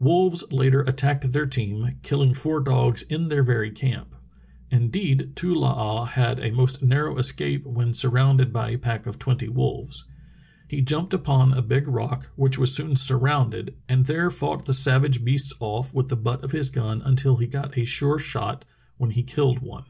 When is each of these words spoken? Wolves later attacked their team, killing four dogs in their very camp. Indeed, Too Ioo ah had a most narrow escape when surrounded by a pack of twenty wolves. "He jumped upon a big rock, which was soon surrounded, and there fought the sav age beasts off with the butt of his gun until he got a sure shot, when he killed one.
Wolves 0.00 0.42
later 0.50 0.80
attacked 0.80 1.32
their 1.32 1.44
team, 1.44 1.98
killing 2.02 2.32
four 2.32 2.60
dogs 2.62 3.02
in 3.02 3.28
their 3.28 3.42
very 3.42 3.70
camp. 3.70 4.14
Indeed, 4.70 5.36
Too 5.36 5.52
Ioo 5.52 5.64
ah 5.66 6.04
had 6.06 6.40
a 6.40 6.50
most 6.50 6.82
narrow 6.82 7.18
escape 7.18 7.66
when 7.66 7.92
surrounded 7.92 8.54
by 8.54 8.70
a 8.70 8.78
pack 8.78 9.06
of 9.06 9.18
twenty 9.18 9.50
wolves. 9.50 10.06
"He 10.66 10.80
jumped 10.80 11.12
upon 11.12 11.52
a 11.52 11.60
big 11.60 11.86
rock, 11.88 12.30
which 12.36 12.58
was 12.58 12.74
soon 12.74 12.96
surrounded, 12.96 13.74
and 13.86 14.06
there 14.06 14.30
fought 14.30 14.64
the 14.64 14.72
sav 14.72 15.04
age 15.04 15.22
beasts 15.22 15.52
off 15.60 15.92
with 15.92 16.08
the 16.08 16.16
butt 16.16 16.42
of 16.42 16.52
his 16.52 16.70
gun 16.70 17.02
until 17.02 17.36
he 17.36 17.46
got 17.46 17.76
a 17.76 17.84
sure 17.84 18.18
shot, 18.18 18.64
when 18.96 19.10
he 19.10 19.22
killed 19.22 19.58
one. 19.58 19.84